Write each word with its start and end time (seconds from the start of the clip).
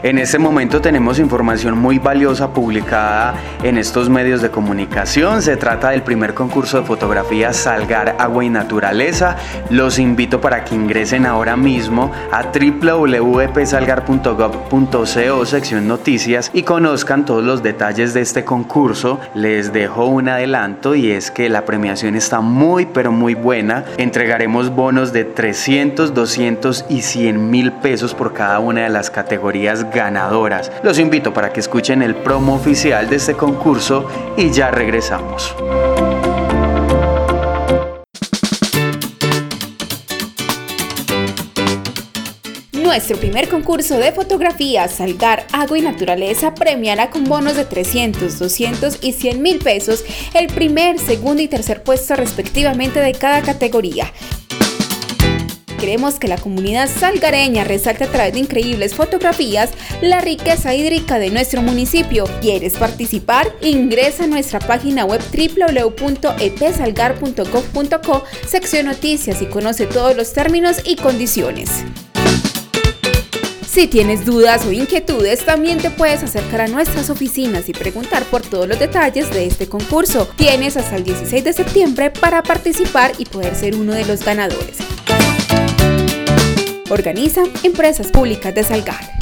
En 0.03 0.19
este 0.19 0.39
momento 0.39 0.81
tenemos 0.81 1.19
información 1.19 1.77
muy 1.77 1.99
valiosa 1.99 2.55
publicada 2.55 3.35
en 3.63 3.77
estos 3.77 4.09
medios 4.09 4.41
de 4.41 4.51
comunicación. 4.51 5.43
Se 5.43 5.59
trata 5.59 5.91
del 5.91 6.03
primer 6.03 6.33
concurso 6.33 6.81
de 6.81 6.87
fotografía 6.87 7.53
Salgar 7.53 8.17
Agua 8.19 8.43
y 8.43 8.49
Naturaleza. 8.49 9.37
Los 9.69 9.99
invito 9.99 10.41
para 10.41 10.65
que 10.65 10.75
ingresen 10.75 11.27
ahora 11.27 11.55
mismo 11.55 12.11
a 12.33 12.45
www.salgar.gov.co 12.45 15.45
sección 15.45 15.87
noticias 15.87 16.51
y 16.55 16.63
conozcan 16.63 17.27
todos 17.27 17.45
los 17.45 17.63
detalles 17.63 18.15
de 18.15 18.23
este 18.23 18.43
concurso. 18.43 19.21
Les 19.35 19.75
dejo 19.75 20.07
un 20.07 20.31
adelanto 20.31 20.95
y 20.95 21.11
es 21.11 21.31
que 21.31 21.51
la 21.51 21.67
premiación 21.67 22.17
está 22.17 22.41
muy 22.41 22.87
pero 22.87 23.13
muy 23.13 23.35
buena. 23.35 23.85
Entregaremos 23.99 24.75
bonos 24.75 25.13
de 25.13 25.27
300, 25.27 26.15
200 26.15 26.87
y 26.89 27.03
100 27.03 27.51
mil 27.51 27.73
pesos 27.73 28.15
por 28.15 28.33
cada 28.33 28.61
una 28.61 28.85
de 28.85 28.89
las 28.89 29.11
categorías 29.11 29.90
ganadoras. 29.91 30.71
Los 30.83 30.99
invito 30.99 31.33
para 31.33 31.53
que 31.53 31.61
escuchen 31.61 32.03
el 32.03 32.15
promo 32.15 32.55
oficial 32.55 33.09
de 33.09 33.17
este 33.17 33.35
concurso 33.35 34.07
y 34.37 34.51
ya 34.51 34.71
regresamos. 34.71 35.55
Nuestro 42.91 43.19
primer 43.19 43.49
concurso 43.49 43.99
de 43.99 44.11
fotografía 44.11 44.89
Salgar 44.89 45.47
Agua 45.53 45.79
y 45.79 45.81
Naturaleza 45.81 46.55
premiará 46.57 47.11
con 47.11 47.23
bonos 47.23 47.55
de 47.55 47.65
300, 47.65 48.37
200 48.37 48.99
y 49.01 49.13
100 49.13 49.41
mil 49.41 49.59
pesos 49.59 50.05
el 50.35 50.49
primer, 50.49 50.99
segundo 50.99 51.41
y 51.41 51.47
tercer 51.47 51.85
puesto 51.85 52.17
respectivamente 52.17 52.99
de 52.99 53.13
cada 53.13 53.43
categoría. 53.43 54.13
Queremos 55.81 56.19
que 56.19 56.29
la 56.29 56.37
comunidad 56.37 56.91
salgareña 56.91 57.65
resalte 57.65 58.05
a 58.05 58.13
través 58.13 58.35
de 58.35 58.41
increíbles 58.41 58.95
fotografías 58.95 59.71
la 60.03 60.21
riqueza 60.21 60.75
hídrica 60.75 61.19
de 61.19 61.31
nuestro 61.31 61.63
municipio. 61.63 62.27
¿Quieres 62.43 62.77
participar? 62.77 63.51
Ingresa 63.63 64.25
a 64.25 64.27
nuestra 64.27 64.59
página 64.59 65.07
web 65.07 65.23
www.epsalgar.gov.co, 65.33 68.25
sección 68.47 68.85
noticias 68.87 69.41
y 69.41 69.47
conoce 69.47 69.87
todos 69.87 70.15
los 70.15 70.35
términos 70.35 70.83
y 70.85 70.97
condiciones. 70.97 71.71
Si 73.67 73.87
tienes 73.87 74.27
dudas 74.27 74.67
o 74.67 74.73
inquietudes, 74.73 75.47
también 75.47 75.79
te 75.79 75.89
puedes 75.91 76.23
acercar 76.23 76.61
a 76.61 76.69
nuestras 76.69 77.09
oficinas 77.09 77.71
y 77.71 77.73
preguntar 77.73 78.25
por 78.25 78.43
todos 78.43 78.69
los 78.69 78.79
detalles 78.79 79.31
de 79.31 79.47
este 79.47 79.67
concurso. 79.67 80.29
Tienes 80.37 80.77
hasta 80.77 80.97
el 80.97 81.05
16 81.05 81.43
de 81.43 81.55
septiembre 81.55 82.11
para 82.11 82.43
participar 82.43 83.13
y 83.17 83.25
poder 83.25 83.55
ser 83.55 83.77
uno 83.77 83.95
de 83.95 84.05
los 84.05 84.23
ganadores. 84.23 84.90
Organiza 86.91 87.43
Empresas 87.63 88.11
Públicas 88.11 88.53
de 88.53 88.65
Salgar. 88.65 89.20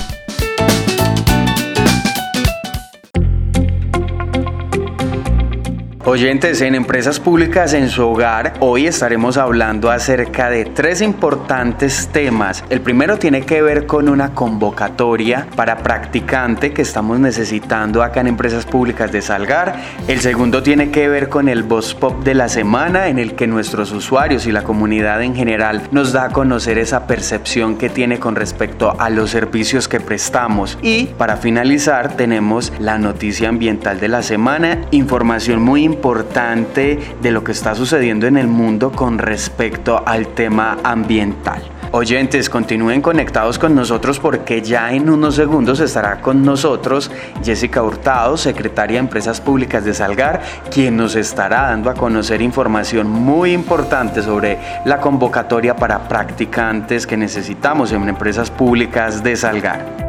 Oyentes 6.08 6.62
en 6.62 6.74
empresas 6.74 7.20
públicas 7.20 7.74
en 7.74 7.90
su 7.90 8.02
hogar, 8.02 8.54
hoy 8.60 8.86
estaremos 8.86 9.36
hablando 9.36 9.90
acerca 9.90 10.48
de 10.48 10.64
tres 10.64 11.02
importantes 11.02 12.08
temas. 12.10 12.64
El 12.70 12.80
primero 12.80 13.18
tiene 13.18 13.42
que 13.42 13.60
ver 13.60 13.84
con 13.84 14.08
una 14.08 14.32
convocatoria 14.32 15.46
para 15.54 15.82
practicante 15.82 16.72
que 16.72 16.80
estamos 16.80 17.20
necesitando 17.20 18.02
acá 18.02 18.22
en 18.22 18.28
empresas 18.28 18.64
públicas 18.64 19.12
de 19.12 19.20
Salgar. 19.20 19.82
El 20.08 20.20
segundo 20.20 20.62
tiene 20.62 20.90
que 20.90 21.10
ver 21.10 21.28
con 21.28 21.46
el 21.46 21.62
Boss 21.62 21.92
Pop 21.94 22.24
de 22.24 22.32
la 22.32 22.48
semana 22.48 23.08
en 23.08 23.18
el 23.18 23.34
que 23.34 23.46
nuestros 23.46 23.92
usuarios 23.92 24.46
y 24.46 24.50
la 24.52 24.64
comunidad 24.64 25.22
en 25.22 25.34
general 25.36 25.82
nos 25.90 26.14
da 26.14 26.24
a 26.24 26.30
conocer 26.30 26.78
esa 26.78 27.06
percepción 27.06 27.76
que 27.76 27.90
tiene 27.90 28.18
con 28.18 28.34
respecto 28.34 28.96
a 28.98 29.10
los 29.10 29.28
servicios 29.28 29.88
que 29.88 30.00
prestamos. 30.00 30.78
Y 30.80 31.04
para 31.18 31.36
finalizar 31.36 32.16
tenemos 32.16 32.72
la 32.78 32.96
noticia 32.96 33.50
ambiental 33.50 34.00
de 34.00 34.08
la 34.08 34.22
semana, 34.22 34.86
información 34.90 35.60
muy 35.60 35.82
importante 35.82 35.97
importante 35.98 36.96
de 37.20 37.30
lo 37.32 37.42
que 37.42 37.50
está 37.50 37.74
sucediendo 37.74 38.28
en 38.28 38.36
el 38.36 38.46
mundo 38.46 38.92
con 38.92 39.18
respecto 39.18 40.00
al 40.06 40.28
tema 40.28 40.78
ambiental. 40.84 41.60
Oyentes, 41.90 42.48
continúen 42.48 43.02
conectados 43.02 43.58
con 43.58 43.74
nosotros 43.74 44.20
porque 44.20 44.62
ya 44.62 44.92
en 44.92 45.10
unos 45.10 45.34
segundos 45.34 45.80
estará 45.80 46.20
con 46.20 46.44
nosotros 46.44 47.10
Jessica 47.42 47.82
Hurtado, 47.82 48.36
secretaria 48.36 48.98
de 48.98 49.00
Empresas 49.00 49.40
Públicas 49.40 49.84
de 49.84 49.94
Salgar, 49.94 50.40
quien 50.70 50.96
nos 50.96 51.16
estará 51.16 51.62
dando 51.62 51.90
a 51.90 51.94
conocer 51.94 52.42
información 52.42 53.08
muy 53.08 53.52
importante 53.52 54.22
sobre 54.22 54.58
la 54.84 55.00
convocatoria 55.00 55.74
para 55.74 56.06
practicantes 56.06 57.06
que 57.08 57.16
necesitamos 57.16 57.90
en 57.90 58.08
empresas 58.08 58.50
públicas 58.52 59.24
de 59.24 59.34
Salgar. 59.34 60.07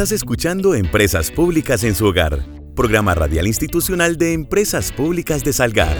Estás 0.00 0.12
escuchando 0.12 0.74
Empresas 0.74 1.30
Públicas 1.30 1.84
en 1.84 1.94
su 1.94 2.06
hogar, 2.06 2.42
programa 2.74 3.14
radial 3.14 3.46
institucional 3.46 4.16
de 4.16 4.32
Empresas 4.32 4.92
Públicas 4.92 5.44
de 5.44 5.52
Salgar. 5.52 5.94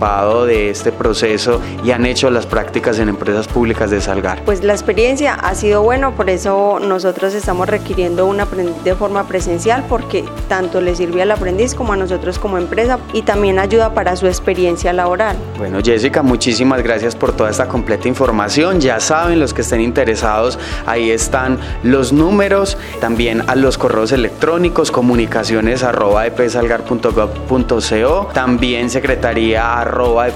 de 0.45 0.69
este 0.69 0.91
proceso 0.91 1.61
y 1.83 1.91
han 1.91 2.05
hecho 2.05 2.29
las 2.29 2.45
prácticas 2.45 2.99
en 2.99 3.09
empresas 3.09 3.47
públicas 3.47 3.89
de 3.89 4.01
Salgar? 4.01 4.43
Pues 4.43 4.63
la 4.63 4.73
experiencia 4.73 5.33
ha 5.33 5.55
sido 5.55 5.81
bueno, 5.81 6.15
por 6.15 6.29
eso 6.29 6.79
nosotros 6.79 7.33
estamos 7.33 7.67
requiriendo 7.67 8.25
un 8.25 8.39
aprendiz 8.39 8.75
de 8.83 8.93
forma 8.93 9.27
presencial 9.27 9.85
porque 9.87 10.25
tanto 10.47 10.81
le 10.81 10.95
sirve 10.95 11.21
al 11.21 11.31
aprendiz 11.31 11.73
como 11.73 11.93
a 11.93 11.95
nosotros 11.95 12.39
como 12.39 12.57
empresa 12.57 12.99
y 13.13 13.21
también 13.21 13.57
ayuda 13.57 13.93
para 13.93 14.15
su 14.15 14.27
experiencia 14.27 14.93
laboral. 14.93 15.37
Bueno, 15.57 15.79
Jessica, 15.83 16.21
muchísimas 16.21 16.83
gracias 16.83 17.15
por 17.15 17.31
toda 17.31 17.49
esta 17.49 17.67
completa 17.67 18.07
información. 18.07 18.81
Ya 18.81 18.99
saben, 18.99 19.39
los 19.39 19.53
que 19.53 19.61
estén 19.61 19.81
interesados, 19.81 20.59
ahí 20.85 21.09
están 21.09 21.57
los 21.83 22.13
números, 22.13 22.77
también 22.99 23.43
a 23.47 23.55
los 23.55 23.77
correos 23.77 24.11
electrónicos, 24.11 24.91
comunicaciones 24.91 25.83
arroba 25.83 26.27
epsalgar.gov.co, 26.27 28.29
también 28.33 28.89
secretaría 28.89 29.84
arroba. 29.85 30.27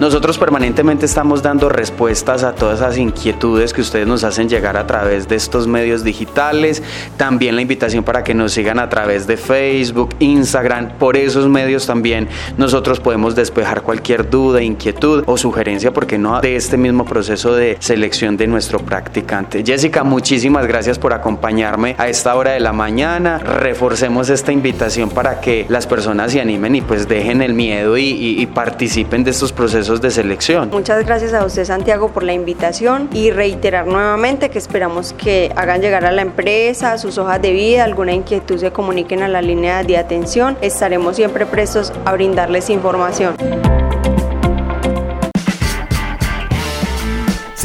Nosotros 0.00 0.38
permanentemente 0.38 1.06
estamos 1.06 1.42
dando 1.42 1.68
respuestas 1.68 2.42
a 2.42 2.54
todas 2.54 2.80
esas 2.80 2.98
inquietudes 2.98 3.72
que 3.72 3.80
ustedes 3.80 4.06
nos 4.06 4.24
hacen 4.24 4.48
llegar 4.48 4.76
a 4.76 4.86
través 4.86 5.28
de 5.28 5.36
estos 5.36 5.66
medios 5.66 6.04
digitales. 6.04 6.82
También 7.16 7.56
la 7.56 7.62
invitación 7.62 8.04
para 8.04 8.24
que 8.24 8.34
nos 8.34 8.52
sigan 8.52 8.78
a 8.78 8.88
través 8.88 9.26
de 9.26 9.36
Facebook, 9.36 10.10
Instagram. 10.18 10.92
Por 10.98 11.16
esos 11.16 11.48
medios 11.48 11.86
también 11.86 12.28
nosotros 12.56 13.00
podemos 13.00 13.34
despejar 13.34 13.82
cualquier 13.82 14.28
duda, 14.28 14.62
inquietud 14.62 15.24
o 15.26 15.36
sugerencia, 15.36 15.92
porque 15.92 16.18
no, 16.18 16.40
de 16.40 16.56
este 16.56 16.76
mismo 16.76 17.04
proceso 17.04 17.54
de 17.54 17.76
selección 17.80 18.36
de 18.36 18.46
nuestro 18.46 18.78
practicante. 18.78 19.62
Jessica, 19.64 20.04
muchísimas 20.04 20.66
gracias 20.66 20.98
por 20.98 21.12
acompañarme 21.12 21.94
a 21.98 22.08
esta 22.08 22.34
hora 22.34 22.52
de 22.52 22.60
la 22.60 22.72
mañana. 22.72 23.38
Reforcemos 23.38 24.30
esta 24.30 24.52
invitación 24.52 25.10
para 25.10 25.40
que 25.40 25.66
las 25.68 25.86
personas 25.86 26.32
se 26.32 26.40
animen 26.40 26.76
y 26.76 26.80
pues 26.80 27.08
dejen 27.08 27.35
el 27.42 27.54
miedo 27.54 27.96
y, 27.96 28.04
y 28.04 28.46
participen 28.46 29.24
de 29.24 29.30
estos 29.30 29.52
procesos 29.52 30.00
de 30.00 30.10
selección. 30.10 30.70
Muchas 30.70 31.04
gracias 31.04 31.32
a 31.34 31.44
usted 31.44 31.64
Santiago 31.64 32.10
por 32.10 32.22
la 32.22 32.32
invitación 32.32 33.08
y 33.12 33.30
reiterar 33.30 33.86
nuevamente 33.86 34.50
que 34.50 34.58
esperamos 34.58 35.12
que 35.12 35.52
hagan 35.56 35.80
llegar 35.80 36.04
a 36.04 36.12
la 36.12 36.22
empresa 36.22 36.96
sus 36.98 37.18
hojas 37.18 37.40
de 37.42 37.52
vida, 37.52 37.84
alguna 37.84 38.12
inquietud 38.12 38.58
se 38.58 38.70
comuniquen 38.70 39.22
a 39.22 39.28
la 39.28 39.42
línea 39.42 39.82
de 39.82 39.96
atención. 39.96 40.56
Estaremos 40.60 41.16
siempre 41.16 41.46
prestos 41.46 41.92
a 42.04 42.12
brindarles 42.12 42.70
información. 42.70 43.34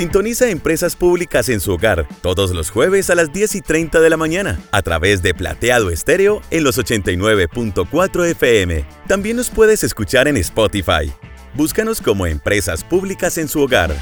Sintoniza 0.01 0.50
Empresas 0.50 0.96
Públicas 0.96 1.48
en 1.50 1.60
su 1.60 1.74
hogar 1.74 2.08
todos 2.24 2.50
los 2.55 2.72
jueves 2.72 3.12
a 3.12 3.15
las 3.15 3.31
10 3.31 3.53
y 3.53 3.62
30 3.62 4.00
de 4.00 4.10
la 4.10 4.17
mañana 4.17 4.60
a 4.72 4.81
través 4.81 5.22
de 5.22 5.36
Plateado 5.36 5.91
Estéreo 5.91 6.41
en 6.50 6.63
los 6.63 6.79
89.4 6.79 8.25
FM. 8.31 8.84
También 9.08 9.38
nos 9.38 9.51
puedes 9.51 9.84
escuchar 9.84 10.27
en 10.27 10.38
Spotify. 10.38 11.13
Búscanos 11.53 12.01
como 12.01 12.25
Empresas 12.25 12.84
Públicas 12.84 13.38
en 13.38 13.48
su 13.48 13.62
hogar. 13.62 13.96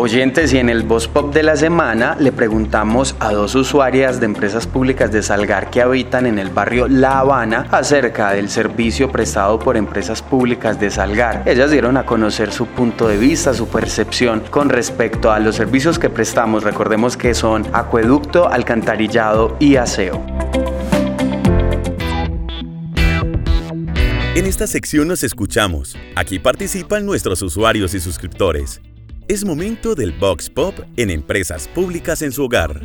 Oyentes, 0.00 0.54
y 0.54 0.56
en 0.56 0.70
el 0.70 0.82
Voz 0.82 1.08
Pop 1.08 1.34
de 1.34 1.42
la 1.42 1.56
semana 1.56 2.16
le 2.18 2.32
preguntamos 2.32 3.14
a 3.20 3.32
dos 3.32 3.54
usuarias 3.54 4.18
de 4.18 4.24
empresas 4.24 4.66
públicas 4.66 5.12
de 5.12 5.22
Salgar 5.22 5.68
que 5.68 5.82
habitan 5.82 6.24
en 6.24 6.38
el 6.38 6.48
barrio 6.48 6.88
La 6.88 7.18
Habana 7.18 7.66
acerca 7.70 8.32
del 8.32 8.48
servicio 8.48 9.12
prestado 9.12 9.58
por 9.58 9.76
empresas 9.76 10.22
públicas 10.22 10.80
de 10.80 10.90
Salgar. 10.90 11.42
Ellas 11.44 11.70
dieron 11.70 11.98
a 11.98 12.06
conocer 12.06 12.50
su 12.50 12.64
punto 12.64 13.08
de 13.08 13.18
vista, 13.18 13.52
su 13.52 13.68
percepción 13.68 14.42
con 14.50 14.70
respecto 14.70 15.32
a 15.32 15.38
los 15.38 15.56
servicios 15.56 15.98
que 15.98 16.08
prestamos. 16.08 16.64
Recordemos 16.64 17.18
que 17.18 17.34
son 17.34 17.66
acueducto, 17.74 18.48
alcantarillado 18.48 19.54
y 19.60 19.76
aseo. 19.76 20.24
En 24.34 24.46
esta 24.46 24.66
sección 24.66 25.08
nos 25.08 25.22
escuchamos. 25.24 25.94
Aquí 26.16 26.38
participan 26.38 27.04
nuestros 27.04 27.42
usuarios 27.42 27.92
y 27.92 28.00
suscriptores. 28.00 28.80
Es 29.30 29.44
momento 29.44 29.94
del 29.94 30.10
Box 30.10 30.50
Pop 30.50 30.74
en 30.96 31.08
empresas 31.08 31.68
públicas 31.68 32.20
en 32.22 32.32
su 32.32 32.46
hogar. 32.46 32.80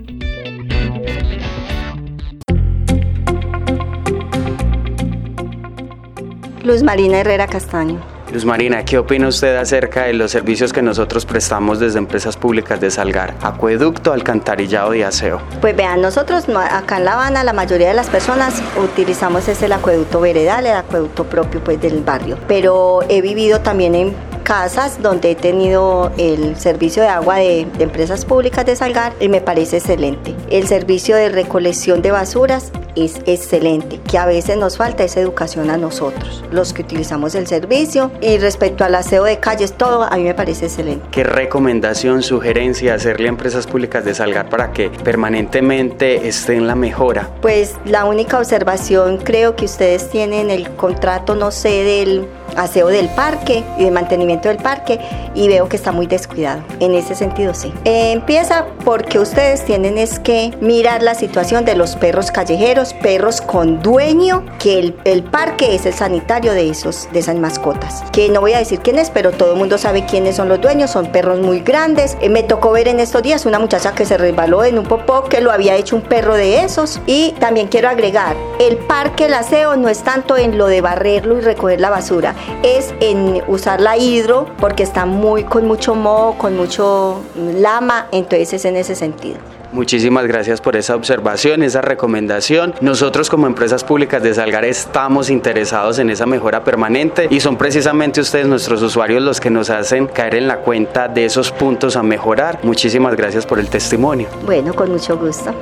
Luz 6.64 6.84
Marina 6.84 7.22
Herrera 7.22 7.48
Castaño. 7.48 8.00
Luz 8.32 8.46
Marina, 8.46 8.86
¿qué 8.86 9.00
opina 9.00 9.28
usted 9.28 9.56
acerca 9.56 10.04
de 10.04 10.14
los 10.14 10.30
servicios 10.30 10.72
que 10.72 10.84
nosotros 10.84 11.25
prestamos 11.25 11.80
desde 11.80 11.98
empresas 11.98 12.38
públicas 12.38 12.80
de 12.80 12.92
Salgar? 12.92 13.36
Acueducto, 13.42 14.14
alcantarillado 14.14 14.94
y 14.94 15.02
aseo. 15.02 15.42
Pues 15.62 15.75
vean, 15.75 16.00
nosotros 16.00 16.46
acá 16.48 16.98
en 16.98 17.06
La 17.06 17.14
Habana 17.14 17.44
la 17.44 17.54
mayoría 17.54 17.88
de 17.88 17.96
las 17.96 18.12
personas 18.12 18.62
utilizamos 18.84 19.48
ese 19.48 19.66
el 19.66 19.72
acueducto 19.72 20.22
veredal, 20.22 20.68
el 20.68 20.75
acueducto 20.75 21.24
propio 21.24 21.64
pues 21.64 21.82
del 21.82 22.04
barrio. 22.04 22.38
Pero 22.48 23.00
he 23.10 23.22
vivido 23.22 23.62
también 23.62 23.96
en 23.96 24.35
casas 24.46 25.02
donde 25.02 25.32
he 25.32 25.36
tenido 25.36 26.12
el 26.18 26.56
servicio 26.56 27.02
de 27.02 27.10
agua 27.10 27.38
de, 27.38 27.68
de, 27.78 27.84
empresas 27.84 28.24
públicas 28.24 28.66
de 28.66 28.75
Salgar 28.75 29.12
y 29.20 29.28
me 29.28 29.42
parece 29.42 29.78
excelente. 29.78 30.36
El 30.50 30.68
servicio 30.68 31.18
de 31.18 31.30
recolección 31.30 32.02
de 32.04 32.12
basuras 32.12 32.72
es 32.96 33.16
excelente, 33.25 34.00
que 34.10 34.18
a 34.18 34.25
veces 34.25 34.58
nos 34.58 34.78
falta 34.78 35.04
esa 35.04 35.20
educación 35.20 35.70
a 35.70 35.78
nosotros, 35.78 36.44
los 36.52 36.74
que 36.74 36.82
utilizamos 36.82 37.36
el 37.36 37.48
servicio. 37.48 38.12
Y 38.22 38.38
respecto 38.38 38.84
al 38.84 38.96
aseo 38.96 39.24
de 39.24 39.40
calles, 39.40 39.74
todo 39.74 40.04
a 40.04 40.16
mí 40.18 40.24
me 40.24 40.34
parece 40.34 40.66
excelente. 40.66 41.06
¿Qué 41.12 41.24
recomendación, 41.24 42.24
sugerencia 42.24 42.94
hacerle 42.94 43.28
a 43.28 43.30
empresas 43.30 43.68
públicas 43.68 44.06
de 44.06 44.14
Salgar 44.14 44.50
para 44.50 44.72
que 44.72 44.90
permanentemente 44.90 46.28
estén 46.28 46.58
en 46.58 46.68
la 46.68 46.75
mejora? 46.75 47.30
Pues 47.42 47.75
la 47.86 48.06
única 48.06 48.38
observación 48.38 49.18
creo 49.18 49.56
que 49.56 49.66
ustedes 49.66 50.10
tienen 50.10 50.50
el 50.50 50.70
contrato, 50.72 51.36
no 51.36 51.52
sé, 51.52 51.84
del 51.84 52.28
aseo 52.56 52.88
del 52.88 53.10
parque 53.10 53.64
y 53.78 53.84
de 53.84 53.92
mantenimiento 53.92 54.48
del 54.48 54.58
parque 54.58 55.00
y 55.34 55.48
veo 55.48 55.68
que 55.68 55.75
está 55.75 55.92
muy 55.92 56.08
descuidado. 56.08 56.64
En 56.80 56.94
ese 56.94 57.16
sentido 57.16 57.54
sí. 57.54 57.74
Eh, 57.84 58.12
empieza 58.12 58.66
porque 58.84 59.20
ustedes 59.20 59.66
tienen 59.66 59.98
es 59.98 60.20
que 60.20 60.54
mirar 60.62 61.04
la 61.04 61.16
situación 61.16 61.66
de 61.66 61.75
los 61.75 61.96
perros 61.96 62.32
callejeros, 62.32 62.85
perros 62.94 63.42
con 63.42 63.82
dueño, 63.82 64.46
que 64.60 64.94
el, 65.04 65.24
parque 65.24 65.75
es 65.75 65.86
el 65.86 65.94
sanitario 65.94 66.54
de 66.54 66.70
esos 66.70 67.10
de 67.12 67.20
esas 67.20 67.36
mascotas. 67.36 68.04
Que 68.12 68.30
no 68.30 68.42
voy 68.42 68.54
a 68.54 68.60
decir 68.60 68.80
quién 68.80 69.00
es, 69.00 69.10
pero 69.10 69.32
todo 69.32 69.54
el 69.54 69.60
mundo 69.60 69.77
sabe 69.77 70.06
quiénes 70.06 70.36
son 70.36 70.50
los 70.50 70.62
dueños, 70.62 70.92
son 70.92 71.12
perros 71.12 71.39
muy 71.39 71.62
grandes. 71.62 72.18
Eh, 72.22 72.30
me 72.30 72.44
tocó 72.44 72.72
ver 72.72 72.88
en 72.88 73.00
estos 73.00 73.24
días 73.24 73.46
una 73.46 73.60
muchacha 73.60 73.94
que 73.94 74.06
se 74.06 74.18
resbaló 74.18 74.63
en 74.63 74.77
un 74.77 74.86
popó 74.86 75.24
que 75.24 75.42
lo 75.42 75.51
había 75.51 75.75
hecho 75.75 75.96
un 75.96 76.01
perro 76.01 76.36
de 76.36 76.63
esos 76.63 77.00
y 77.06 77.32
también 77.39 77.68
quiero 77.68 77.89
agregar, 77.89 78.36
el 78.60 78.77
parque 78.77 79.25
el 79.25 79.34
aseo 79.34 79.75
no 79.75 79.89
es 79.89 80.04
tanto 80.04 80.38
en 80.38 80.58
lo 80.58 80.68
de 80.68 80.82
barrerlo 80.82 81.38
y 81.38 81.42
recoger 81.42 81.80
la 81.80 81.89
basura, 81.89 82.36
es 82.63 82.94
en 83.00 83.44
usar 83.48 83.82
la 83.82 83.98
hidro 83.98 84.48
porque 84.60 84.84
está 84.84 85.06
muy 85.06 85.44
con 85.44 85.65
mucho 85.68 85.96
moho, 85.96 86.38
con 86.38 86.56
mucho 86.56 87.22
lama, 87.36 88.08
entonces 88.12 88.54
es 88.54 88.65
en 88.65 88.77
ese 88.77 88.96
sentido. 88.96 89.55
Muchísimas 89.75 90.25
gracias 90.25 90.62
por 90.62 90.77
esa 90.77 90.96
observación, 90.96 91.62
esa 91.62 91.82
recomendación. 91.82 92.74
Nosotros 92.79 93.29
como 93.29 93.46
empresas 93.46 93.84
públicas 93.84 94.24
de 94.24 94.34
Salgar 94.34 94.63
estamos 94.63 95.29
interesados 95.29 96.00
en 96.00 96.10
esa 96.10 96.25
mejora 96.25 96.63
permanente 96.63 97.27
y 97.29 97.41
son 97.41 97.58
precisamente 97.58 98.22
ustedes 98.22 98.48
nuestros 98.48 98.82
usuarios 98.82 99.22
los 99.22 99.41
que 99.41 99.50
nos 99.50 99.70
hacen 99.70 100.08
caer 100.08 100.36
en 100.36 100.48
la 100.48 100.60
cuenta 100.60 101.10
de 101.10 101.25
esos 101.25 101.51
puntos 101.51 101.98
a 101.98 102.03
mejorar. 102.03 102.60
Muchísimas 102.63 103.17
gracias 103.17 103.46
por 103.46 103.60
el 103.60 103.67
testimonio. 103.67 104.29
Bueno, 104.46 104.74
con 104.74 104.94
mucho 104.94 105.17
gusto. 105.17 105.53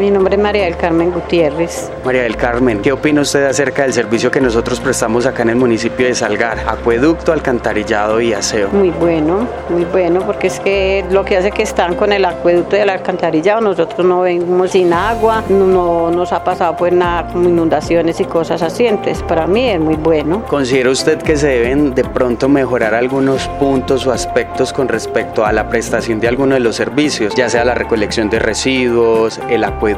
Mi 0.00 0.10
nombre 0.10 0.34
es 0.34 0.40
María 0.40 0.64
del 0.64 0.78
Carmen 0.78 1.10
Gutiérrez. 1.10 1.90
María 2.06 2.22
del 2.22 2.34
Carmen, 2.34 2.80
¿qué 2.80 2.90
opina 2.90 3.20
usted 3.20 3.44
acerca 3.44 3.82
del 3.82 3.92
servicio 3.92 4.30
que 4.30 4.40
nosotros 4.40 4.80
prestamos 4.80 5.26
acá 5.26 5.42
en 5.42 5.50
el 5.50 5.56
municipio 5.56 6.06
de 6.06 6.14
Salgar? 6.14 6.58
Acueducto, 6.66 7.34
alcantarillado 7.34 8.18
y 8.18 8.32
aseo. 8.32 8.70
Muy 8.70 8.88
bueno, 8.88 9.46
muy 9.68 9.84
bueno, 9.84 10.22
porque 10.24 10.46
es 10.46 10.58
que 10.58 11.04
lo 11.10 11.22
que 11.26 11.36
hace 11.36 11.50
que 11.50 11.62
están 11.62 11.96
con 11.96 12.14
el 12.14 12.24
acueducto 12.24 12.78
y 12.78 12.80
el 12.80 12.88
alcantarillado, 12.88 13.60
nosotros 13.60 14.06
no 14.06 14.22
venimos 14.22 14.70
sin 14.70 14.90
agua, 14.94 15.44
no 15.50 16.10
nos 16.10 16.32
ha 16.32 16.42
pasado 16.42 16.76
pues 16.78 16.94
nada 16.94 17.26
como 17.30 17.50
inundaciones 17.50 18.20
y 18.20 18.24
cosas 18.24 18.62
así, 18.62 18.86
entonces 18.86 19.22
para 19.24 19.46
mí 19.46 19.68
es 19.68 19.80
muy 19.80 19.96
bueno. 19.96 20.46
¿Considera 20.46 20.88
usted 20.88 21.18
que 21.18 21.36
se 21.36 21.48
deben 21.48 21.94
de 21.94 22.04
pronto 22.04 22.48
mejorar 22.48 22.94
algunos 22.94 23.46
puntos 23.58 24.06
o 24.06 24.12
aspectos 24.12 24.72
con 24.72 24.88
respecto 24.88 25.44
a 25.44 25.52
la 25.52 25.68
prestación 25.68 26.20
de 26.20 26.28
alguno 26.28 26.54
de 26.54 26.60
los 26.60 26.76
servicios, 26.76 27.34
ya 27.34 27.50
sea 27.50 27.66
la 27.66 27.74
recolección 27.74 28.30
de 28.30 28.38
residuos, 28.38 29.38
el 29.50 29.62
acueducto? 29.62 29.89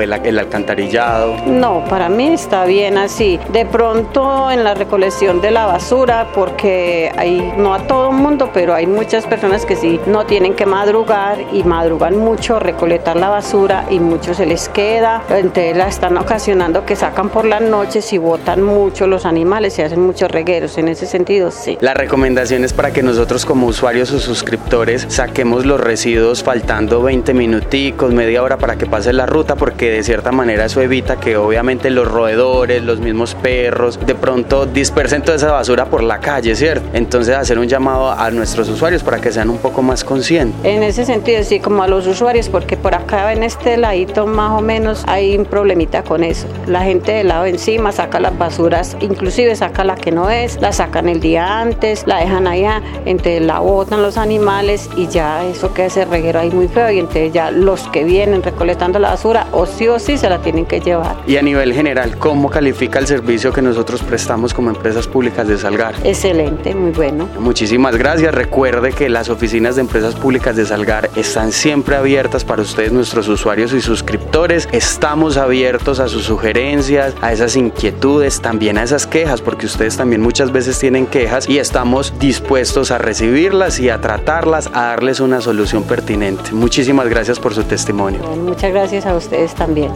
El, 0.00 0.12
el 0.12 0.38
alcantarillado? 0.38 1.36
No, 1.46 1.84
para 1.88 2.08
mí 2.08 2.28
está 2.28 2.64
bien 2.64 2.98
así. 2.98 3.38
De 3.52 3.66
pronto 3.66 4.50
en 4.50 4.64
la 4.64 4.74
recolección 4.74 5.40
de 5.40 5.50
la 5.50 5.66
basura, 5.66 6.28
porque 6.34 7.10
hay, 7.16 7.52
no 7.56 7.74
a 7.74 7.86
todo 7.86 8.10
el 8.10 8.16
mundo, 8.16 8.50
pero 8.52 8.74
hay 8.74 8.86
muchas 8.86 9.26
personas 9.26 9.66
que 9.66 9.76
sí 9.76 10.00
no 10.06 10.26
tienen 10.26 10.54
que 10.54 10.66
madrugar 10.66 11.38
y 11.52 11.62
madrugan 11.64 12.16
mucho, 12.16 12.58
recolectar 12.58 13.16
la 13.16 13.28
basura 13.28 13.86
y 13.90 14.00
mucho 14.00 14.34
se 14.34 14.46
les 14.46 14.68
queda. 14.68 15.22
Entonces 15.28 15.76
la 15.76 15.88
están 15.88 16.16
ocasionando 16.16 16.84
que 16.84 16.96
sacan 16.96 17.28
por 17.28 17.44
las 17.44 17.62
noches 17.62 18.12
y 18.12 18.18
botan 18.18 18.62
mucho 18.62 19.06
los 19.06 19.26
animales 19.26 19.78
y 19.78 19.82
hacen 19.82 20.00
muchos 20.00 20.30
regueros. 20.30 20.78
En 20.78 20.88
ese 20.88 21.06
sentido, 21.06 21.50
sí. 21.50 21.78
La 21.80 21.94
recomendación 21.94 22.64
es 22.64 22.72
para 22.72 22.92
que 22.92 23.02
nosotros 23.02 23.44
como 23.44 23.66
usuarios 23.66 24.10
o 24.12 24.18
suscriptores 24.18 25.06
saquemos 25.08 25.66
los 25.66 25.80
residuos 25.80 26.42
faltando 26.42 27.02
20 27.02 27.34
minuticos, 27.34 28.12
media 28.12 28.42
hora 28.42 28.58
para 28.58 28.76
que 28.76 28.86
pase 28.86 29.09
la 29.12 29.26
ruta 29.26 29.56
porque 29.56 29.90
de 29.90 30.02
cierta 30.02 30.32
manera 30.32 30.66
eso 30.66 30.80
evita 30.80 31.16
que 31.16 31.36
obviamente 31.36 31.90
los 31.90 32.08
roedores, 32.08 32.82
los 32.82 33.00
mismos 33.00 33.34
perros, 33.34 33.98
de 34.04 34.14
pronto 34.14 34.66
dispersen 34.66 35.22
toda 35.22 35.36
esa 35.36 35.52
basura 35.52 35.86
por 35.86 36.02
la 36.02 36.18
calle, 36.18 36.54
¿cierto? 36.54 36.86
Entonces 36.92 37.34
hacer 37.34 37.58
un 37.58 37.68
llamado 37.68 38.10
a 38.10 38.30
nuestros 38.30 38.68
usuarios 38.68 39.02
para 39.02 39.20
que 39.20 39.32
sean 39.32 39.50
un 39.50 39.58
poco 39.58 39.82
más 39.82 40.04
conscientes. 40.04 40.64
En 40.64 40.82
ese 40.82 41.04
sentido, 41.04 41.42
sí, 41.42 41.60
como 41.60 41.82
a 41.82 41.88
los 41.88 42.06
usuarios, 42.06 42.48
porque 42.48 42.76
por 42.76 42.94
acá 42.94 43.32
en 43.32 43.42
este 43.42 43.76
ladito 43.76 44.26
más 44.26 44.58
o 44.58 44.62
menos 44.62 45.04
hay 45.06 45.36
un 45.36 45.44
problemita 45.44 46.02
con 46.02 46.24
eso. 46.24 46.46
La 46.66 46.82
gente 46.82 47.12
del 47.12 47.28
lado 47.28 47.46
encima 47.46 47.92
saca 47.92 48.20
las 48.20 48.36
basuras, 48.38 48.96
inclusive 49.00 49.56
saca 49.56 49.84
la 49.84 49.96
que 49.96 50.12
no 50.12 50.30
es, 50.30 50.60
la 50.60 50.72
sacan 50.72 51.08
el 51.08 51.20
día 51.20 51.60
antes, 51.60 52.06
la 52.06 52.18
dejan 52.18 52.46
allá, 52.46 52.82
entonces 53.04 53.42
la 53.42 53.58
botan 53.58 54.02
los 54.02 54.16
animales 54.16 54.88
y 54.96 55.08
ya 55.08 55.44
eso 55.44 55.74
queda 55.74 55.86
ese 55.86 56.04
reguero 56.04 56.40
ahí 56.40 56.50
muy 56.50 56.68
feo 56.68 56.90
y 56.90 56.98
entonces 56.98 57.32
ya 57.32 57.50
los 57.50 57.88
que 57.88 58.04
vienen 58.04 58.42
recolectando 58.42 58.98
la 59.00 59.10
basura 59.10 59.46
o 59.52 59.66
sí 59.66 59.88
o 59.88 59.98
sí 59.98 60.18
se 60.18 60.28
la 60.28 60.38
tienen 60.38 60.66
que 60.66 60.80
llevar. 60.80 61.16
Y 61.26 61.36
a 61.36 61.42
nivel 61.42 61.72
general, 61.72 62.16
¿cómo 62.18 62.50
califica 62.50 62.98
el 62.98 63.06
servicio 63.06 63.52
que 63.52 63.62
nosotros 63.62 64.02
prestamos 64.02 64.54
como 64.54 64.70
empresas 64.70 65.06
públicas 65.06 65.48
de 65.48 65.58
Salgar? 65.58 65.94
Excelente, 66.04 66.74
muy 66.74 66.92
bueno. 66.92 67.28
Muchísimas 67.38 67.96
gracias. 67.96 68.34
Recuerde 68.34 68.92
que 68.92 69.08
las 69.08 69.28
oficinas 69.28 69.76
de 69.76 69.82
empresas 69.82 70.14
públicas 70.14 70.56
de 70.56 70.66
Salgar 70.66 71.10
están 71.16 71.52
siempre 71.52 71.96
abiertas 71.96 72.44
para 72.44 72.62
ustedes, 72.62 72.92
nuestros 72.92 73.28
usuarios 73.28 73.72
y 73.72 73.80
suscriptores. 73.80 74.68
Estamos 74.72 75.36
abiertos 75.36 76.00
a 76.00 76.08
sus 76.08 76.24
sugerencias, 76.24 77.14
a 77.20 77.32
esas 77.32 77.56
inquietudes, 77.56 78.40
también 78.40 78.78
a 78.78 78.82
esas 78.82 79.06
quejas, 79.06 79.40
porque 79.40 79.66
ustedes 79.66 79.96
también 79.96 80.20
muchas 80.20 80.52
veces 80.52 80.78
tienen 80.78 81.06
quejas 81.06 81.48
y 81.48 81.58
estamos 81.58 82.12
dispuestos 82.18 82.90
a 82.90 82.98
recibirlas 82.98 83.80
y 83.80 83.88
a 83.88 84.00
tratarlas, 84.00 84.68
a 84.74 84.86
darles 84.86 85.20
una 85.20 85.40
solución 85.40 85.84
pertinente. 85.84 86.52
Muchísimas 86.52 87.08
gracias 87.08 87.38
por 87.38 87.54
su 87.54 87.64
testimonio. 87.64 88.20
muchas 88.36 88.72
gracias 88.72 88.89
a 88.98 89.14
ustedes 89.14 89.54
también. 89.54 89.92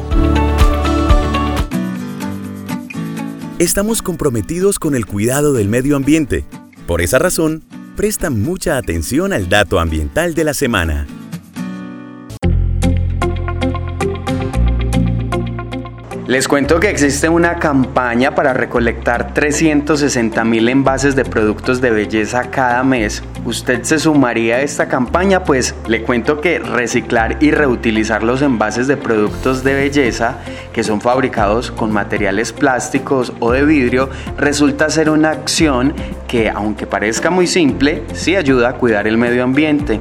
Estamos 3.58 4.02
comprometidos 4.02 4.78
con 4.78 4.94
el 4.94 5.04
cuidado 5.04 5.52
del 5.52 5.68
medio 5.68 5.96
ambiente. 5.96 6.44
Por 6.86 7.00
esa 7.00 7.18
razón, 7.18 7.64
presta 7.96 8.30
mucha 8.30 8.76
atención 8.76 9.32
al 9.32 9.48
dato 9.48 9.80
ambiental 9.80 10.34
de 10.34 10.44
la 10.44 10.54
semana. 10.54 11.08
Les 16.26 16.48
cuento 16.48 16.80
que 16.80 16.88
existe 16.88 17.28
una 17.28 17.58
campaña 17.58 18.34
para 18.34 18.54
recolectar 18.54 19.34
360 19.34 20.42
mil 20.44 20.70
envases 20.70 21.14
de 21.14 21.26
productos 21.26 21.82
de 21.82 21.90
belleza 21.90 22.50
cada 22.50 22.82
mes. 22.82 23.22
¿Usted 23.44 23.82
se 23.82 23.98
sumaría 23.98 24.56
a 24.56 24.60
esta 24.62 24.88
campaña? 24.88 25.44
Pues 25.44 25.74
le 25.86 26.02
cuento 26.02 26.40
que 26.40 26.60
reciclar 26.60 27.36
y 27.42 27.50
reutilizar 27.50 28.22
los 28.22 28.40
envases 28.40 28.86
de 28.86 28.96
productos 28.96 29.64
de 29.64 29.74
belleza 29.74 30.38
que 30.72 30.82
son 30.82 31.02
fabricados 31.02 31.70
con 31.70 31.92
materiales 31.92 32.54
plásticos 32.54 33.34
o 33.40 33.52
de 33.52 33.66
vidrio 33.66 34.08
resulta 34.38 34.88
ser 34.88 35.10
una 35.10 35.30
acción 35.30 35.92
que 36.26 36.48
aunque 36.48 36.86
parezca 36.86 37.28
muy 37.28 37.46
simple, 37.46 38.02
sí 38.14 38.34
ayuda 38.34 38.70
a 38.70 38.74
cuidar 38.76 39.06
el 39.06 39.18
medio 39.18 39.44
ambiente. 39.44 40.00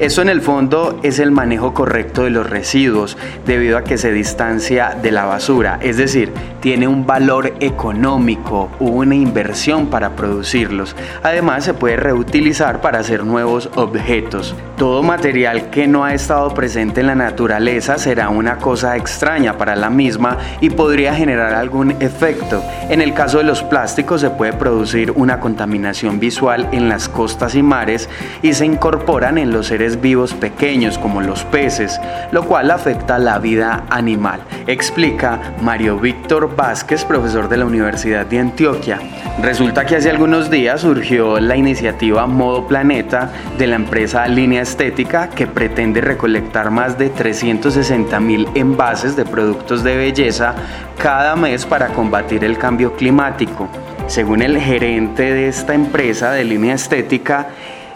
Esto 0.00 0.22
en 0.22 0.30
el 0.30 0.40
fondo 0.40 0.98
es 1.02 1.18
el 1.18 1.30
manejo 1.30 1.74
correcto 1.74 2.24
de 2.24 2.30
los 2.30 2.48
residuos 2.48 3.18
debido 3.44 3.76
a 3.76 3.84
que 3.84 3.98
se 3.98 4.10
distancia 4.12 4.96
de 5.02 5.10
la 5.10 5.26
basura, 5.26 5.78
es 5.82 5.98
decir, 5.98 6.32
tiene 6.60 6.88
un 6.88 7.06
valor 7.06 7.52
económico, 7.60 8.70
una 8.80 9.14
inversión 9.14 9.88
para 9.88 10.16
producirlos. 10.16 10.96
Además 11.22 11.64
se 11.64 11.74
puede 11.74 11.96
reutilizar 11.96 12.80
para 12.80 13.00
hacer 13.00 13.24
nuevos 13.24 13.68
objetos. 13.74 14.54
Todo 14.78 15.02
material 15.02 15.68
que 15.68 15.86
no 15.86 16.04
ha 16.04 16.14
estado 16.14 16.52
presente 16.54 17.00
en 17.00 17.08
la 17.08 17.14
naturaleza 17.14 17.98
será 17.98 18.30
una 18.30 18.56
cosa 18.56 18.96
extraña 18.96 19.58
para 19.58 19.76
la 19.76 19.90
misma 19.90 20.38
y 20.62 20.70
podría 20.70 21.14
generar 21.14 21.52
algún 21.52 21.90
efecto. 22.00 22.62
En 22.88 23.02
el 23.02 23.12
caso 23.12 23.38
de 23.38 23.44
los 23.44 23.62
plásticos 23.62 24.22
se 24.22 24.30
puede 24.30 24.54
producir 24.54 25.10
una 25.10 25.40
contaminación 25.40 26.18
visual 26.18 26.68
en 26.72 26.88
las 26.88 27.10
costas 27.10 27.54
y 27.54 27.62
mares 27.62 28.08
y 28.40 28.54
se 28.54 28.64
incorporan 28.64 29.36
en 29.36 29.50
los 29.50 29.66
seres 29.66 29.89
vivos 29.98 30.34
pequeños 30.34 30.98
como 30.98 31.22
los 31.22 31.44
peces, 31.44 31.98
lo 32.32 32.44
cual 32.44 32.70
afecta 32.70 33.18
la 33.18 33.38
vida 33.38 33.84
animal, 33.88 34.40
explica 34.66 35.54
Mario 35.62 35.98
Víctor 35.98 36.54
Vázquez, 36.54 37.06
profesor 37.06 37.48
de 37.48 37.56
la 37.56 37.64
Universidad 37.64 38.26
de 38.26 38.40
Antioquia. 38.40 38.98
Resulta 39.40 39.86
que 39.86 39.96
hace 39.96 40.10
algunos 40.10 40.50
días 40.50 40.82
surgió 40.82 41.40
la 41.40 41.56
iniciativa 41.56 42.26
Modo 42.26 42.66
Planeta 42.66 43.30
de 43.56 43.66
la 43.66 43.76
empresa 43.76 44.28
Línea 44.28 44.62
Estética 44.62 45.30
que 45.30 45.46
pretende 45.46 46.00
recolectar 46.00 46.70
más 46.70 46.98
de 46.98 47.08
360 47.08 48.20
mil 48.20 48.48
envases 48.54 49.16
de 49.16 49.24
productos 49.24 49.82
de 49.82 49.96
belleza 49.96 50.54
cada 50.98 51.36
mes 51.36 51.64
para 51.64 51.88
combatir 51.88 52.44
el 52.44 52.58
cambio 52.58 52.94
climático. 52.94 53.68
Según 54.06 54.42
el 54.42 54.58
gerente 54.58 55.32
de 55.32 55.48
esta 55.48 55.72
empresa 55.72 56.32
de 56.32 56.44
línea 56.44 56.74
estética, 56.74 57.48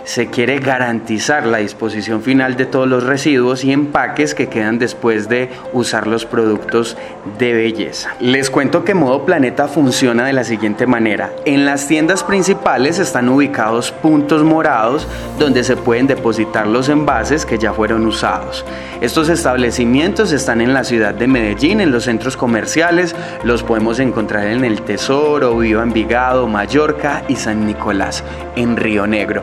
se 0.04 0.28
quiere 0.28 0.58
garantizar 0.58 1.46
la 1.46 1.58
disposición 1.58 2.22
final 2.22 2.56
de 2.56 2.66
todos 2.66 2.86
los 2.86 3.04
residuos 3.04 3.64
y 3.64 3.72
empaques 3.72 4.34
que 4.34 4.48
quedan 4.48 4.78
después 4.78 5.28
de 5.28 5.48
usar 5.72 6.06
los 6.06 6.26
productos 6.26 6.96
de 7.38 7.54
belleza. 7.54 8.14
Les 8.20 8.50
cuento 8.50 8.84
que 8.84 8.94
Modo 8.94 9.24
Planeta 9.24 9.66
funciona 9.66 10.26
de 10.26 10.34
la 10.34 10.44
siguiente 10.44 10.86
manera. 10.86 11.32
En 11.44 11.64
las 11.64 11.88
tiendas 11.88 12.22
principales 12.22 12.98
están 12.98 13.28
ubicados 13.28 13.92
puntos 13.92 14.42
morados 14.42 15.08
donde 15.38 15.64
se 15.64 15.76
pueden 15.76 16.06
depositar 16.06 16.66
los 16.66 16.88
envases 16.88 17.46
que 17.46 17.58
ya 17.58 17.72
fueron 17.72 18.06
usados. 18.06 18.64
Estos 19.00 19.28
establecimientos 19.28 20.32
están 20.32 20.60
en 20.60 20.74
la 20.74 20.84
ciudad 20.84 21.14
de 21.14 21.26
Medellín, 21.26 21.80
en 21.80 21.90
los 21.90 22.04
centros 22.04 22.36
comerciales, 22.36 23.16
los 23.42 23.62
podemos 23.62 23.98
encontrar 23.98 24.46
en 24.46 24.64
El 24.64 24.82
Tesoro, 24.82 25.56
Viva 25.58 25.82
Envigado, 25.82 26.46
Mallorca 26.46 27.22
y 27.28 27.36
San 27.36 27.66
Nicolás, 27.66 28.22
en 28.56 28.76
Río 28.76 29.06
Negro 29.06 29.42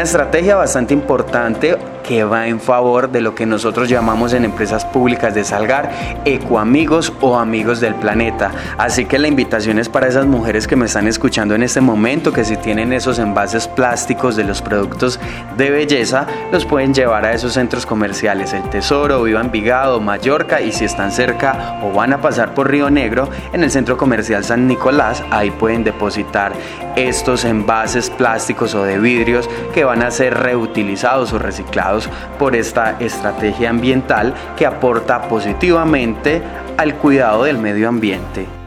estrategia 0.00 0.56
bastante 0.56 0.94
importante 0.94 1.76
que 2.02 2.24
va 2.24 2.48
en 2.48 2.60
favor 2.60 3.10
de 3.10 3.20
lo 3.20 3.34
que 3.34 3.46
nosotros 3.46 3.88
llamamos 3.88 4.32
en 4.32 4.44
empresas 4.44 4.84
públicas 4.84 5.34
de 5.34 5.44
Salgar 5.44 5.90
ecoamigos 6.24 7.12
o 7.20 7.36
amigos 7.36 7.80
del 7.80 7.94
planeta. 7.94 8.50
Así 8.78 9.04
que 9.04 9.18
la 9.18 9.28
invitación 9.28 9.78
es 9.78 9.88
para 9.88 10.08
esas 10.08 10.26
mujeres 10.26 10.66
que 10.66 10.76
me 10.76 10.86
están 10.86 11.06
escuchando 11.06 11.54
en 11.54 11.62
este 11.62 11.80
momento, 11.80 12.32
que 12.32 12.44
si 12.44 12.56
tienen 12.56 12.92
esos 12.92 13.18
envases 13.18 13.68
plásticos 13.68 14.36
de 14.36 14.44
los 14.44 14.62
productos 14.62 15.20
de 15.56 15.70
belleza, 15.70 16.26
los 16.50 16.64
pueden 16.64 16.94
llevar 16.94 17.24
a 17.24 17.32
esos 17.32 17.52
centros 17.52 17.86
comerciales, 17.86 18.52
El 18.52 18.68
Tesoro, 18.70 19.22
Viva 19.22 19.40
Envigado, 19.40 20.00
Mallorca 20.00 20.60
y 20.60 20.72
si 20.72 20.84
están 20.84 21.12
cerca 21.12 21.78
o 21.82 21.92
van 21.92 22.12
a 22.12 22.20
pasar 22.20 22.54
por 22.54 22.70
Río 22.70 22.90
Negro, 22.90 23.28
en 23.52 23.62
el 23.62 23.70
centro 23.70 23.96
comercial 23.96 24.44
San 24.44 24.66
Nicolás, 24.66 25.22
ahí 25.30 25.50
pueden 25.50 25.84
depositar 25.84 26.52
estos 26.96 27.44
envases 27.44 28.10
plásticos 28.10 28.74
o 28.74 28.84
de 28.84 28.98
vidrios 28.98 29.48
que 29.72 29.81
van 29.84 30.02
a 30.02 30.10
ser 30.10 30.34
reutilizados 30.34 31.32
o 31.32 31.38
reciclados 31.38 32.08
por 32.38 32.56
esta 32.56 32.96
estrategia 33.00 33.70
ambiental 33.70 34.34
que 34.56 34.66
aporta 34.66 35.28
positivamente 35.28 36.42
al 36.76 36.94
cuidado 36.96 37.44
del 37.44 37.58
medio 37.58 37.88
ambiente. 37.88 38.61